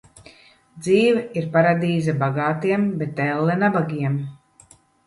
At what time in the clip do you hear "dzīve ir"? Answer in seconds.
0.87-1.45